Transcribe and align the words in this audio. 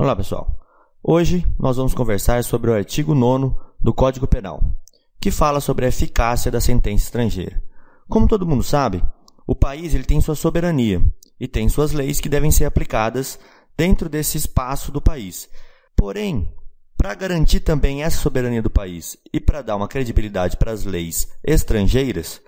Olá, 0.00 0.16
pessoal. 0.16 0.58
Hoje 1.02 1.46
nós 1.58 1.76
vamos 1.76 1.92
conversar 1.92 2.42
sobre 2.42 2.70
o 2.70 2.74
artigo 2.74 3.14
9 3.14 3.54
do 3.78 3.92
Código 3.92 4.26
Penal, 4.26 4.62
que 5.20 5.30
fala 5.30 5.60
sobre 5.60 5.84
a 5.84 5.88
eficácia 5.88 6.50
da 6.50 6.58
sentença 6.58 7.04
estrangeira. 7.04 7.62
Como 8.08 8.26
todo 8.26 8.46
mundo 8.46 8.62
sabe, 8.62 9.04
o 9.46 9.54
país 9.54 9.92
ele 9.92 10.04
tem 10.04 10.18
sua 10.18 10.34
soberania 10.34 11.02
e 11.38 11.46
tem 11.46 11.68
suas 11.68 11.92
leis 11.92 12.18
que 12.18 12.30
devem 12.30 12.50
ser 12.50 12.64
aplicadas 12.64 13.38
dentro 13.76 14.08
desse 14.08 14.38
espaço 14.38 14.90
do 14.90 15.02
país. 15.02 15.50
Porém, 15.94 16.50
para 16.96 17.14
garantir 17.14 17.60
também 17.60 18.02
essa 18.02 18.22
soberania 18.22 18.62
do 18.62 18.70
país 18.70 19.18
e 19.30 19.38
para 19.38 19.60
dar 19.60 19.76
uma 19.76 19.86
credibilidade 19.86 20.56
para 20.56 20.72
as 20.72 20.82
leis 20.82 21.28
estrangeiras, 21.44 22.40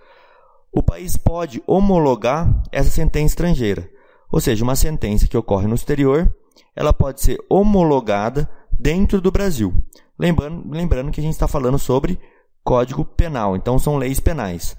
o 0.73 0.83
país 0.83 1.19
pode 1.19 1.63
homologar 1.67 2.63
essa 2.73 2.89
sentença 2.89 3.35
estrangeira. 3.35 3.91
Ou 4.31 4.41
seja, 4.41 4.65
uma 4.65 4.75
sentença 4.75 5.29
que 5.29 5.37
ocorre 5.37 5.67
no 5.67 5.75
exterior, 5.75 6.35
ela 6.75 6.93
pode 6.93 7.21
ser 7.21 7.39
homologada 7.49 8.49
dentro 8.71 9.21
do 9.21 9.31
Brasil. 9.31 9.75
Lembrando, 10.19 10.71
lembrando 10.71 11.11
que 11.11 11.21
a 11.21 11.23
gente 11.23 11.35
está 11.35 11.49
falando 11.49 11.79
sobre 11.79 12.19
Código 12.65 13.05
Penal, 13.05 13.57
então 13.57 13.79
são 13.79 13.97
leis 13.97 14.21
penais. 14.21 14.77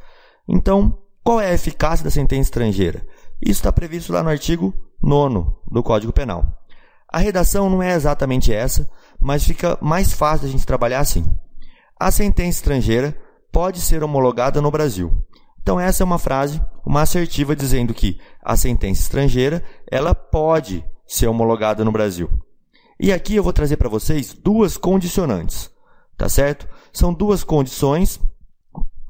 Então, 0.47 0.97
qual 1.23 1.39
é 1.39 1.49
a 1.49 1.53
eficácia 1.53 2.03
da 2.03 2.11
sentença 2.11 2.47
estrangeira? 2.47 3.05
Isso 3.41 3.59
está 3.59 3.71
previsto 3.71 4.13
lá 4.13 4.23
no 4.23 4.29
artigo 4.29 4.73
9 5.01 5.45
do 5.69 5.83
Código 5.83 6.13
Penal. 6.13 6.45
A 7.11 7.19
redação 7.19 7.69
não 7.69 7.83
é 7.83 7.93
exatamente 7.93 8.53
essa, 8.53 8.89
mas 9.19 9.43
fica 9.43 9.77
mais 9.81 10.13
fácil 10.13 10.47
a 10.47 10.51
gente 10.51 10.65
trabalhar 10.65 10.99
assim. 10.99 11.25
A 11.99 12.09
sentença 12.09 12.57
estrangeira 12.57 13.15
pode 13.51 13.79
ser 13.79 14.03
homologada 14.03 14.61
no 14.61 14.71
Brasil. 14.71 15.15
Então 15.61 15.79
essa 15.79 16.03
é 16.03 16.05
uma 16.05 16.19
frase, 16.19 16.61
uma 16.85 17.01
assertiva 17.01 17.55
dizendo 17.55 17.93
que 17.93 18.19
a 18.41 18.57
sentença 18.57 19.01
estrangeira, 19.01 19.63
ela 19.89 20.13
pode 20.15 20.83
ser 21.13 21.27
homologada 21.27 21.85
no 21.85 21.91
Brasil. 21.91 22.27
E 22.99 23.13
aqui 23.13 23.35
eu 23.35 23.43
vou 23.43 23.53
trazer 23.53 23.77
para 23.77 23.87
vocês 23.87 24.33
duas 24.33 24.77
condicionantes, 24.77 25.69
tá 26.17 26.27
certo? 26.27 26.67
São 26.91 27.13
duas 27.13 27.43
condições 27.43 28.19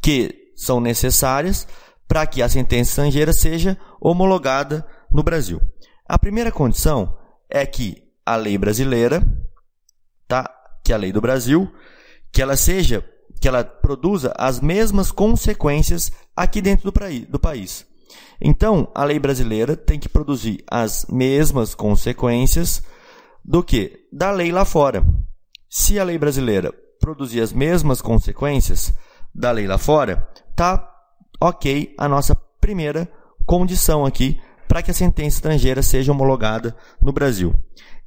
que 0.01 0.51
são 0.53 0.81
necessárias 0.81 1.65
para 2.05 2.27
que 2.27 2.41
a 2.41 2.49
sentença 2.49 2.91
estrangeira 2.91 3.31
seja 3.31 3.77
homologada 4.01 4.85
no 5.09 5.23
Brasil. 5.23 5.61
A 6.05 6.19
primeira 6.19 6.51
condição 6.51 7.17
é 7.49 7.65
que 7.65 8.03
a 8.25 8.35
lei 8.35 8.57
brasileira, 8.57 9.25
tá? 10.27 10.53
Que 10.83 10.91
é 10.91 10.95
a 10.95 10.99
lei 10.99 11.13
do 11.13 11.21
Brasil, 11.21 11.73
que 12.33 12.41
ela 12.41 12.57
seja, 12.57 13.01
que 13.39 13.47
ela 13.47 13.63
produza 13.63 14.33
as 14.37 14.59
mesmas 14.59 15.09
consequências 15.09 16.11
aqui 16.35 16.61
dentro 16.61 16.91
do, 16.91 16.99
do 17.29 17.39
país. 17.39 17.87
Então, 18.41 18.89
a 18.93 19.03
lei 19.03 19.19
brasileira 19.19 19.75
tem 19.75 19.99
que 19.99 20.09
produzir 20.09 20.63
as 20.69 21.05
mesmas 21.09 21.73
consequências 21.73 22.81
do 23.43 23.63
que 23.63 24.07
da 24.11 24.31
lei 24.31 24.51
lá 24.51 24.65
fora. 24.65 25.03
Se 25.69 25.99
a 25.99 26.03
lei 26.03 26.17
brasileira 26.17 26.73
produzir 26.99 27.41
as 27.41 27.51
mesmas 27.51 28.01
consequências 28.01 28.93
da 29.33 29.51
lei 29.51 29.67
lá 29.67 29.77
fora, 29.77 30.27
tá 30.55 30.89
ok 31.41 31.93
a 31.97 32.07
nossa 32.07 32.35
primeira 32.59 33.11
condição 33.45 34.05
aqui 34.05 34.39
para 34.67 34.81
que 34.81 34.91
a 34.91 34.93
sentença 34.93 35.37
estrangeira 35.37 35.81
seja 35.81 36.11
homologada 36.11 36.75
no 37.01 37.11
Brasil. 37.11 37.53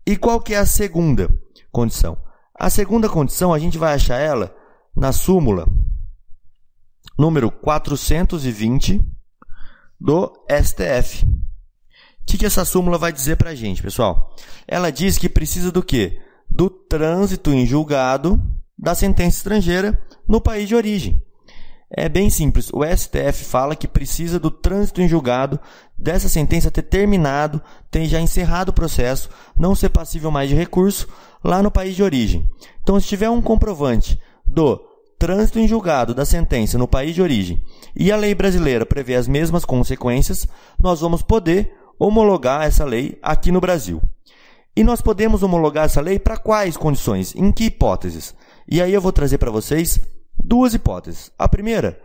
E 0.06 0.16
qual 0.16 0.40
que 0.40 0.54
é 0.54 0.58
a 0.58 0.66
segunda 0.66 1.28
condição? 1.70 2.16
A 2.58 2.70
segunda 2.70 3.08
condição 3.08 3.52
a 3.52 3.58
gente 3.58 3.76
vai 3.76 3.94
achar 3.94 4.18
ela 4.18 4.54
na 4.96 5.12
súmula 5.12 5.66
número 7.18 7.50
420 7.50 9.00
do 10.00 10.32
STF. 10.50 11.24
O 11.24 12.26
que, 12.26 12.38
que 12.38 12.46
essa 12.46 12.64
súmula 12.64 12.98
vai 12.98 13.12
dizer 13.12 13.36
para 13.36 13.50
a 13.50 13.54
gente, 13.54 13.82
pessoal? 13.82 14.34
Ela 14.66 14.90
diz 14.90 15.16
que 15.16 15.28
precisa 15.28 15.70
do 15.70 15.82
quê? 15.82 16.20
Do 16.50 16.68
trânsito 16.68 17.50
em 17.50 17.64
julgado 17.64 18.42
da 18.78 18.94
sentença 18.94 19.38
estrangeira 19.38 20.00
no 20.28 20.40
país 20.40 20.68
de 20.68 20.74
origem. 20.74 21.22
É 21.88 22.08
bem 22.08 22.28
simples. 22.28 22.70
O 22.72 22.84
STF 22.84 23.44
fala 23.44 23.76
que 23.76 23.86
precisa 23.86 24.40
do 24.40 24.50
trânsito 24.50 25.00
em 25.00 25.08
julgado 25.08 25.58
dessa 25.96 26.28
sentença 26.28 26.70
ter 26.70 26.82
terminado, 26.82 27.62
ter 27.90 28.06
já 28.06 28.20
encerrado 28.20 28.70
o 28.70 28.74
processo, 28.74 29.30
não 29.56 29.74
ser 29.74 29.90
passível 29.90 30.30
mais 30.30 30.48
de 30.48 30.54
recurso 30.54 31.08
lá 31.44 31.62
no 31.62 31.70
país 31.70 31.94
de 31.94 32.02
origem. 32.02 32.50
Então, 32.82 32.98
se 32.98 33.06
tiver 33.06 33.30
um 33.30 33.40
comprovante 33.40 34.20
do 34.44 34.84
trânsito 35.18 35.58
em 35.58 35.66
julgado 35.66 36.14
da 36.14 36.24
sentença 36.24 36.78
no 36.78 36.86
país 36.86 37.14
de 37.14 37.22
origem 37.22 37.62
e 37.94 38.12
a 38.12 38.16
lei 38.16 38.34
brasileira 38.34 38.84
prevê 38.84 39.14
as 39.14 39.26
mesmas 39.26 39.64
consequências, 39.64 40.46
nós 40.78 41.00
vamos 41.00 41.22
poder 41.22 41.72
homologar 41.98 42.62
essa 42.62 42.84
lei 42.84 43.18
aqui 43.22 43.50
no 43.50 43.60
Brasil. 43.60 44.02
E 44.76 44.84
nós 44.84 45.00
podemos 45.00 45.42
homologar 45.42 45.86
essa 45.86 46.02
lei 46.02 46.18
para 46.18 46.36
quais 46.36 46.76
condições? 46.76 47.34
Em 47.34 47.50
que 47.50 47.64
hipóteses? 47.64 48.34
E 48.68 48.82
aí 48.82 48.92
eu 48.92 49.00
vou 49.00 49.12
trazer 49.12 49.38
para 49.38 49.50
vocês 49.50 49.98
duas 50.38 50.74
hipóteses. 50.74 51.32
A 51.38 51.48
primeira 51.48 51.98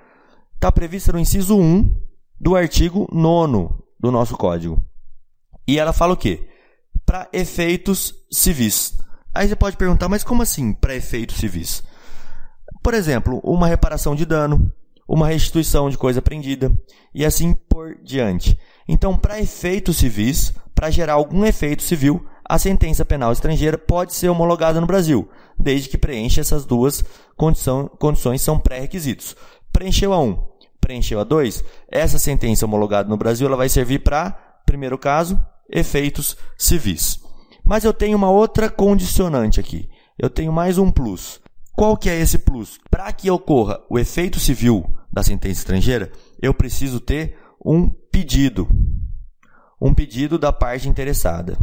está 0.55 0.71
prevista 0.71 1.11
no 1.11 1.19
inciso 1.19 1.57
1 1.57 1.93
do 2.39 2.55
artigo 2.55 3.09
9 3.11 3.75
do 3.99 4.09
nosso 4.09 4.37
código. 4.37 4.81
E 5.67 5.77
ela 5.77 5.91
fala 5.91 6.13
o 6.13 6.17
quê? 6.17 6.47
Para 7.05 7.27
efeitos 7.33 8.15
civis. 8.31 8.97
Aí 9.33 9.47
você 9.47 9.55
pode 9.55 9.75
perguntar, 9.75 10.07
mas 10.07 10.23
como 10.23 10.41
assim 10.41 10.71
para 10.71 10.95
efeitos 10.95 11.37
civis? 11.37 11.83
Por 12.81 12.93
exemplo, 12.93 13.39
uma 13.43 13.67
reparação 13.67 14.15
de 14.15 14.25
dano, 14.25 14.71
uma 15.07 15.27
restituição 15.27 15.89
de 15.89 15.97
coisa 15.97 16.19
apreendida 16.19 16.71
e 17.13 17.25
assim 17.25 17.53
por 17.53 17.97
diante. 18.01 18.57
Então, 18.87 19.17
para 19.17 19.39
efeitos 19.39 19.97
civis, 19.97 20.53
para 20.73 20.89
gerar 20.89 21.13
algum 21.13 21.45
efeito 21.45 21.83
civil, 21.83 22.25
a 22.43 22.57
sentença 22.57 23.05
penal 23.05 23.31
estrangeira 23.31 23.77
pode 23.77 24.13
ser 24.13 24.29
homologada 24.29 24.81
no 24.81 24.87
Brasil, 24.87 25.29
desde 25.57 25.89
que 25.89 25.97
preencha 25.97 26.41
essas 26.41 26.65
duas 26.65 27.03
condição, 27.37 27.89
condições, 27.99 28.41
são 28.41 28.59
pré-requisitos. 28.59 29.35
Preencheu 29.71 30.11
a 30.11 30.19
1, 30.19 30.23
um, 30.23 30.43
preencheu 30.79 31.19
a 31.19 31.23
2, 31.23 31.63
essa 31.89 32.19
sentença 32.19 32.65
homologada 32.65 33.07
no 33.07 33.17
Brasil 33.17 33.47
ela 33.47 33.55
vai 33.55 33.69
servir 33.69 33.99
para, 33.99 34.31
primeiro 34.65 34.97
caso, 34.97 35.41
efeitos 35.69 36.35
civis. 36.57 37.21
Mas 37.63 37.83
eu 37.83 37.93
tenho 37.93 38.17
uma 38.17 38.29
outra 38.29 38.69
condicionante 38.69 39.59
aqui. 39.59 39.89
Eu 40.17 40.29
tenho 40.29 40.51
mais 40.51 40.77
um 40.77 40.91
plus. 40.91 41.39
Qual 41.81 41.97
que 41.97 42.11
é 42.11 42.19
esse 42.19 42.37
plus? 42.37 42.77
Para 42.91 43.11
que 43.11 43.31
ocorra 43.31 43.81
o 43.89 43.97
efeito 43.97 44.39
civil 44.39 44.85
da 45.11 45.23
sentença 45.23 45.61
estrangeira, 45.61 46.11
eu 46.39 46.53
preciso 46.53 46.99
ter 46.99 47.39
um 47.65 47.89
pedido. 47.89 48.69
Um 49.81 49.91
pedido 49.91 50.37
da 50.37 50.53
parte 50.53 50.87
interessada 50.87 51.57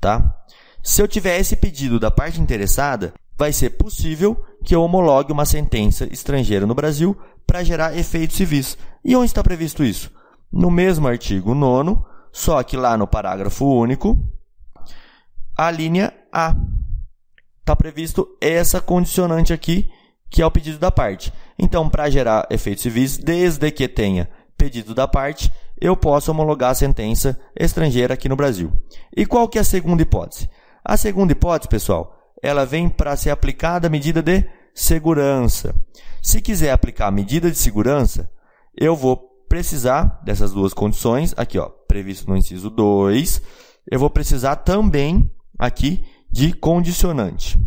tá? 0.00 0.42
Se 0.82 1.02
eu 1.02 1.06
tiver 1.06 1.38
esse 1.38 1.54
pedido 1.54 2.00
da 2.00 2.10
parte 2.10 2.40
interessada, 2.40 3.12
vai 3.36 3.52
ser 3.52 3.70
possível 3.70 4.42
que 4.64 4.74
eu 4.74 4.82
homologue 4.82 5.32
uma 5.32 5.44
sentença 5.44 6.08
estrangeira 6.10 6.66
no 6.66 6.74
Brasil 6.74 7.14
para 7.46 7.62
gerar 7.62 7.94
efeitos 7.94 8.38
civis. 8.38 8.78
E 9.04 9.14
onde 9.14 9.26
está 9.26 9.42
previsto 9.42 9.84
isso? 9.84 10.10
No 10.50 10.70
mesmo 10.70 11.06
artigo 11.06 11.54
9, 11.54 11.98
só 12.32 12.62
que 12.62 12.74
lá 12.74 12.96
no 12.96 13.06
parágrafo 13.06 13.66
único, 13.66 14.18
a 15.54 15.70
linha 15.70 16.10
A. 16.32 16.56
Está 17.62 17.76
previsto 17.76 18.28
essa 18.40 18.80
condicionante 18.80 19.52
aqui, 19.52 19.88
que 20.28 20.42
é 20.42 20.46
o 20.46 20.50
pedido 20.50 20.80
da 20.80 20.90
parte. 20.90 21.32
Então, 21.56 21.88
para 21.88 22.10
gerar 22.10 22.46
efeitos 22.50 22.82
civis, 22.82 23.16
desde 23.16 23.70
que 23.70 23.86
tenha 23.86 24.28
pedido 24.58 24.92
da 24.92 25.06
parte, 25.06 25.50
eu 25.80 25.96
posso 25.96 26.32
homologar 26.32 26.70
a 26.70 26.74
sentença 26.74 27.38
estrangeira 27.56 28.14
aqui 28.14 28.28
no 28.28 28.34
Brasil. 28.34 28.72
E 29.16 29.24
qual 29.24 29.48
que 29.48 29.58
é 29.58 29.60
a 29.60 29.64
segunda 29.64 30.02
hipótese? 30.02 30.50
A 30.84 30.96
segunda 30.96 31.30
hipótese, 31.30 31.68
pessoal, 31.68 32.18
ela 32.42 32.66
vem 32.66 32.88
para 32.88 33.16
ser 33.16 33.30
aplicada 33.30 33.86
a 33.86 33.90
medida 33.90 34.20
de 34.20 34.44
segurança. 34.74 35.72
Se 36.20 36.40
quiser 36.40 36.72
aplicar 36.72 37.06
a 37.06 37.12
medida 37.12 37.48
de 37.48 37.56
segurança, 37.56 38.28
eu 38.76 38.96
vou 38.96 39.16
precisar 39.48 40.20
dessas 40.24 40.50
duas 40.50 40.74
condições, 40.74 41.32
aqui 41.36 41.58
ó, 41.58 41.68
previsto 41.68 42.28
no 42.28 42.36
inciso 42.36 42.70
2, 42.70 43.40
eu 43.88 44.00
vou 44.00 44.10
precisar 44.10 44.56
também 44.56 45.30
aqui 45.56 46.04
de 46.32 46.52
condicionante. 46.52 47.58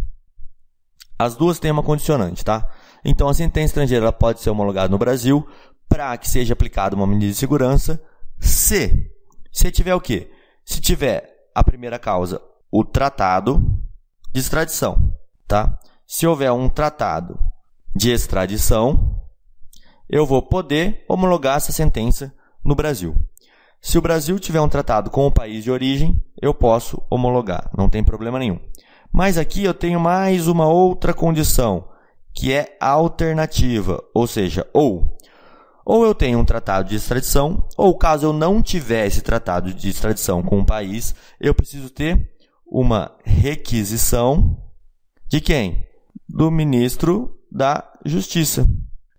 As 1.17 1.35
duas 1.35 1.59
têm 1.59 1.71
uma 1.71 1.83
condicionante, 1.83 2.43
tá? 2.43 2.69
Então 3.05 3.29
a 3.29 3.33
sentença 3.33 3.67
estrangeira 3.67 4.11
pode 4.11 4.41
ser 4.41 4.49
homologada 4.49 4.89
no 4.89 4.97
Brasil 4.97 5.47
para 5.87 6.17
que 6.17 6.27
seja 6.27 6.53
aplicada 6.53 6.95
uma 6.95 7.05
medida 7.05 7.31
de 7.31 7.37
segurança 7.37 8.01
se 8.39 9.11
se 9.51 9.71
tiver 9.71 9.95
o 9.95 10.01
quê? 10.01 10.29
Se 10.65 10.81
tiver 10.81 11.49
a 11.53 11.63
primeira 11.63 11.97
causa, 11.97 12.41
o 12.69 12.83
tratado 12.83 13.63
de 14.33 14.41
extradição, 14.41 15.17
tá? 15.47 15.79
Se 16.05 16.27
houver 16.27 16.51
um 16.51 16.67
tratado 16.67 17.39
de 17.95 18.11
extradição, 18.11 19.21
eu 20.09 20.25
vou 20.25 20.41
poder 20.41 21.05
homologar 21.07 21.55
essa 21.55 21.71
sentença 21.71 22.35
no 22.63 22.75
Brasil. 22.75 23.15
Se 23.85 23.99
o 23.99 24.01
Brasil 24.01 24.39
tiver 24.39 24.59
um 24.59 24.67
tratado 24.67 25.11
com 25.11 25.27
o 25.27 25.31
país 25.31 25.63
de 25.63 25.69
origem, 25.69 26.19
eu 26.41 26.55
posso 26.55 26.99
homologar, 27.07 27.69
não 27.77 27.87
tem 27.87 28.03
problema 28.03 28.39
nenhum. 28.39 28.59
Mas 29.13 29.37
aqui 29.37 29.63
eu 29.63 29.75
tenho 29.75 29.99
mais 29.99 30.47
uma 30.47 30.67
outra 30.67 31.13
condição, 31.13 31.87
que 32.33 32.51
é 32.51 32.75
alternativa, 32.81 34.03
ou 34.11 34.25
seja, 34.25 34.67
ou 34.73 35.15
ou 35.85 36.03
eu 36.03 36.15
tenho 36.15 36.39
um 36.39 36.43
tratado 36.43 36.89
de 36.89 36.95
extradição, 36.95 37.67
ou 37.77 37.95
caso 37.95 38.25
eu 38.25 38.33
não 38.33 38.59
tivesse 38.59 39.21
tratado 39.21 39.71
de 39.71 39.87
extradição 39.87 40.41
com 40.41 40.57
um 40.57 40.65
país, 40.65 41.13
eu 41.39 41.53
preciso 41.53 41.91
ter 41.91 42.31
uma 42.65 43.15
requisição 43.23 44.57
de 45.29 45.39
quem? 45.39 45.85
Do 46.27 46.49
ministro 46.49 47.37
da 47.51 47.87
Justiça. 48.03 48.67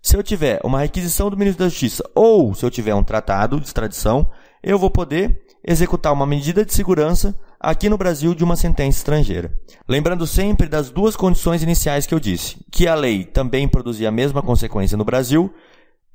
Se 0.07 0.15
eu 0.15 0.23
tiver 0.23 0.61
uma 0.63 0.79
requisição 0.79 1.29
do 1.29 1.35
ministro 1.35 1.65
da 1.65 1.69
Justiça 1.69 2.01
ou 2.15 2.55
se 2.55 2.65
eu 2.65 2.71
tiver 2.71 2.95
um 2.95 3.03
tratado 3.03 3.59
de 3.59 3.65
extradição, 3.65 4.31
eu 4.63 4.79
vou 4.79 4.89
poder 4.89 5.43
executar 5.61 6.13
uma 6.13 6.25
medida 6.25 6.63
de 6.63 6.73
segurança 6.73 7.37
aqui 7.59 7.89
no 7.89 7.97
Brasil 7.97 8.33
de 8.33 8.41
uma 8.41 8.55
sentença 8.55 8.99
estrangeira. 8.99 9.51
Lembrando 9.85 10.25
sempre 10.25 10.69
das 10.69 10.89
duas 10.89 11.17
condições 11.17 11.61
iniciais 11.61 12.05
que 12.05 12.13
eu 12.13 12.21
disse: 12.21 12.55
que 12.71 12.87
a 12.87 12.95
lei 12.95 13.25
também 13.25 13.67
produzia 13.67 14.07
a 14.07 14.11
mesma 14.11 14.41
consequência 14.41 14.97
no 14.97 15.03
Brasil 15.03 15.53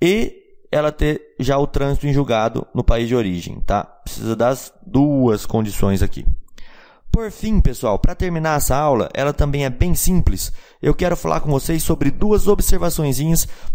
e 0.01 0.37
ela 0.73 0.91
ter 0.91 1.21
já 1.39 1.59
o 1.59 1.67
trânsito 1.67 2.07
em 2.07 2.15
julgado 2.15 2.67
no 2.75 2.83
país 2.83 3.07
de 3.09 3.15
origem, 3.15 3.61
tá? 3.61 3.85
Precisa 3.85 4.35
das 4.35 4.73
duas 4.87 5.45
condições 5.45 6.03
aqui. 6.03 6.25
Por 7.13 7.31
fim, 7.31 7.61
pessoal, 7.61 7.99
para 7.99 8.15
terminar 8.15 8.57
essa 8.57 8.75
aula, 8.75 9.11
ela 9.13 9.35
também 9.35 9.67
é 9.67 9.71
bem 9.71 9.95
simples. 9.95 10.51
Eu 10.81 10.95
quero 10.95 11.15
falar 11.15 11.41
com 11.41 11.51
vocês 11.51 11.83
sobre 11.83 12.11
duas 12.11 12.49
observações 12.49 13.21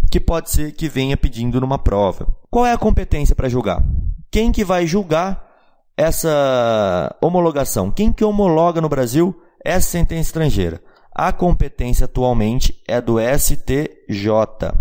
que 0.10 0.20
pode 0.20 0.50
ser 0.50 0.72
que 0.72 0.90
venha 0.90 1.16
pedindo 1.16 1.62
numa 1.62 1.78
prova. 1.78 2.28
Qual 2.50 2.66
é 2.66 2.74
a 2.74 2.78
competência 2.80 3.36
para 3.36 3.48
julgar? 3.48 3.86
Quem 4.32 4.52
que 4.52 4.66
vai 4.66 4.88
julgar 4.88 5.48
essa 5.96 7.16
homologação? 7.22 7.92
Quem 7.92 8.12
que 8.12 8.26
homologa 8.26 8.82
no 8.82 8.90
Brasil 8.90 9.40
essa 9.64 9.88
sentença 9.88 10.30
estrangeira? 10.30 10.82
A 11.14 11.32
competência 11.32 12.06
atualmente 12.06 12.82
é 12.88 13.00
do 13.00 13.18
STJ, 13.20 14.74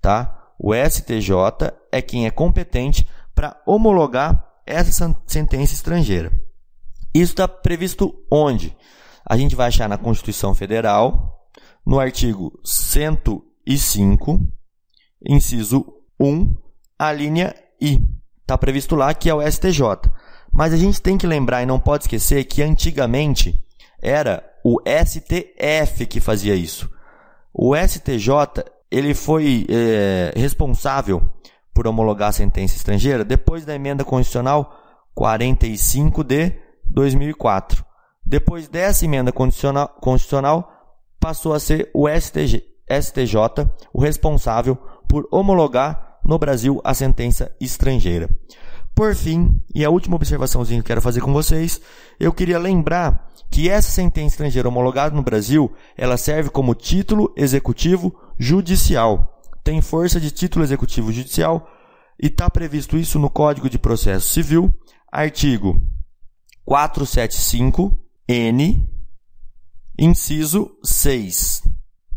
tá? 0.00 0.52
O 0.58 0.72
STJ 0.74 1.70
é 1.92 2.00
quem 2.00 2.24
é 2.24 2.30
competente 2.30 3.06
para 3.34 3.60
homologar 3.66 4.42
essa 4.66 5.14
sentença 5.26 5.74
estrangeira. 5.74 6.32
Isso 7.14 7.32
está 7.32 7.48
previsto 7.48 8.14
onde? 8.30 8.76
A 9.24 9.36
gente 9.36 9.54
vai 9.54 9.68
achar 9.68 9.88
na 9.88 9.98
Constituição 9.98 10.54
Federal, 10.54 11.48
no 11.84 11.98
artigo 11.98 12.58
105, 12.64 14.40
inciso 15.26 15.84
1, 16.18 16.56
a 16.98 17.12
linha 17.12 17.54
I. 17.80 18.00
Está 18.40 18.56
previsto 18.58 18.96
lá 18.96 19.14
que 19.14 19.28
é 19.28 19.34
o 19.34 19.42
STJ. 19.42 19.82
Mas 20.52 20.72
a 20.72 20.76
gente 20.76 21.00
tem 21.00 21.16
que 21.16 21.26
lembrar 21.26 21.62
e 21.62 21.66
não 21.66 21.78
pode 21.78 22.04
esquecer 22.04 22.44
que 22.44 22.62
antigamente 22.62 23.62
era 24.02 24.44
o 24.64 24.80
STF 24.84 26.06
que 26.06 26.20
fazia 26.20 26.54
isso. 26.54 26.90
O 27.52 27.74
STJ 27.76 28.64
ele 28.90 29.14
foi 29.14 29.66
é, 29.68 30.32
responsável 30.36 31.22
por 31.72 31.86
homologar 31.86 32.30
a 32.30 32.32
sentença 32.32 32.76
estrangeira 32.76 33.24
depois 33.24 33.64
da 33.64 33.74
emenda 33.74 34.04
constitucional 34.04 34.76
45 35.14 36.24
de 36.24 36.52
2004. 36.90 37.84
Depois 38.24 38.68
dessa 38.68 39.04
emenda 39.04 39.32
constitucional, 39.32 40.72
passou 41.18 41.52
a 41.52 41.60
ser 41.60 41.90
o 41.94 42.08
STJ, 42.08 42.64
STJ 42.88 43.36
o 43.92 44.00
responsável 44.00 44.76
por 45.08 45.26
homologar 45.30 46.18
no 46.24 46.38
Brasil 46.38 46.80
a 46.84 46.94
sentença 46.94 47.54
estrangeira. 47.60 48.28
Por 48.94 49.14
fim, 49.14 49.62
e 49.74 49.84
a 49.84 49.90
última 49.90 50.16
observaçãozinha 50.16 50.80
que 50.80 50.88
quero 50.88 51.00
fazer 51.00 51.20
com 51.20 51.32
vocês, 51.32 51.80
eu 52.18 52.32
queria 52.32 52.58
lembrar 52.58 53.28
que 53.50 53.68
essa 53.68 53.90
sentença 53.90 54.34
estrangeira 54.34 54.68
homologada 54.68 55.14
no 55.14 55.22
Brasil, 55.22 55.72
ela 55.96 56.16
serve 56.16 56.50
como 56.50 56.74
título 56.74 57.32
executivo 57.36 58.14
judicial. 58.38 59.40
Tem 59.64 59.80
força 59.80 60.20
de 60.20 60.30
título 60.30 60.64
executivo 60.64 61.12
judicial 61.12 61.68
e 62.20 62.26
está 62.26 62.50
previsto 62.50 62.96
isso 62.96 63.18
no 63.18 63.30
Código 63.30 63.68
de 63.68 63.78
Processo 63.78 64.28
Civil, 64.28 64.72
artigo 65.10 65.80
475N, 66.70 68.86
inciso 69.98 70.70
6, 70.84 71.64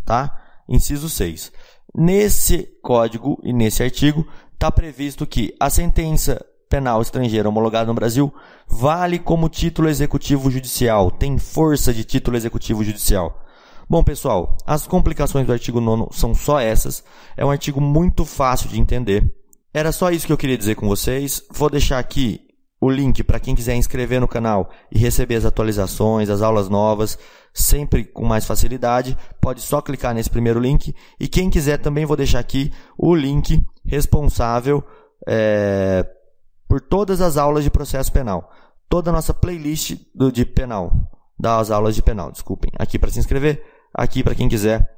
tá? 0.06 0.40
Inciso 0.70 1.10
6. 1.10 1.52
Nesse 1.96 2.70
código 2.84 3.42
e 3.44 3.52
nesse 3.52 3.82
artigo 3.82 4.28
está 4.54 4.72
previsto 4.72 5.26
que 5.26 5.56
a 5.60 5.72
sentença 5.72 6.46
penal 6.70 7.02
estrangeira 7.02 7.50
homologada 7.50 7.88
no 7.88 7.96
Brasil 7.96 8.32
vale 8.68 9.18
como 9.18 9.50
título 9.50 9.90
executivo 9.90 10.52
judicial, 10.52 11.10
tem 11.10 11.40
força 11.40 11.92
de 11.92 12.04
título 12.04 12.38
executivo 12.38 12.84
judicial. 12.84 13.44
Bom, 13.90 14.04
pessoal, 14.04 14.56
as 14.66 14.86
complicações 14.86 15.48
do 15.48 15.54
artigo 15.54 15.82
9 15.82 16.10
são 16.12 16.34
só 16.34 16.60
essas. 16.60 17.04
É 17.36 17.44
um 17.44 17.52
artigo 17.52 17.82
muito 17.82 18.24
fácil 18.24 18.70
de 18.70 18.80
entender. 18.80 19.36
Era 19.74 19.92
só 19.92 20.12
isso 20.12 20.26
que 20.26 20.34
eu 20.34 20.38
queria 20.38 20.58
dizer 20.58 20.76
com 20.76 20.88
vocês. 20.88 21.44
Vou 21.52 21.70
deixar 21.70 22.00
aqui 22.00 22.43
o 22.84 22.90
link 22.90 23.24
para 23.24 23.40
quem 23.40 23.56
quiser 23.56 23.76
inscrever 23.76 24.20
no 24.20 24.28
canal 24.28 24.70
e 24.92 25.00
receber 25.00 25.36
as 25.36 25.46
atualizações, 25.46 26.30
as 26.30 26.42
aulas 26.42 26.68
novas, 26.68 27.18
sempre 27.54 28.04
com 28.04 28.26
mais 28.26 28.46
facilidade, 28.46 29.18
pode 29.40 29.62
só 29.62 29.82
clicar 29.82 30.14
nesse 30.14 30.30
primeiro 30.30 30.60
link. 30.60 30.94
E 31.18 31.30
quem 31.30 31.50
quiser 31.50 31.78
também 31.78 32.06
vou 32.06 32.18
deixar 32.18 32.40
aqui 32.40 32.74
o 32.98 33.16
link 33.16 33.66
responsável 33.86 34.84
é, 35.26 36.06
por 36.68 36.82
todas 36.82 37.22
as 37.22 37.38
aulas 37.38 37.64
de 37.64 37.70
processo 37.70 38.12
penal. 38.12 38.52
Toda 38.90 39.12
a 39.12 39.14
nossa 39.14 39.34
playlist 39.34 39.96
do, 40.14 40.30
de 40.30 40.46
penal, 40.46 40.92
das 41.40 41.72
aulas 41.72 41.96
de 41.96 42.02
penal, 42.02 42.34
desculpem. 42.34 42.70
Aqui 42.78 43.00
para 43.00 43.10
se 43.10 43.20
inscrever, 43.20 43.64
aqui 43.94 44.22
para 44.22 44.36
quem 44.36 44.50
quiser 44.50 44.94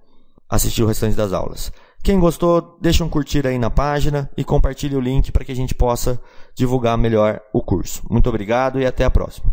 assistir 0.50 0.82
o 0.82 0.88
restante 0.88 1.16
das 1.16 1.32
aulas. 1.32 1.72
Quem 2.06 2.20
gostou, 2.20 2.78
deixa 2.80 3.04
um 3.04 3.10
curtir 3.10 3.48
aí 3.48 3.58
na 3.58 3.72
página 3.72 4.30
e 4.38 4.44
compartilhe 4.44 4.96
o 4.96 5.02
link 5.02 5.32
para 5.32 5.44
que 5.44 5.52
a 5.52 5.56
gente 5.56 5.74
possa 5.74 6.22
divulgar 6.54 6.96
melhor 6.96 7.42
o 7.52 7.64
curso. 7.64 8.04
Muito 8.08 8.30
obrigado 8.30 8.80
e 8.80 8.86
até 8.86 9.04
a 9.04 9.10
próxima. 9.10 9.52